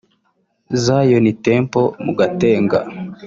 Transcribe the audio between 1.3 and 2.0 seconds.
Temple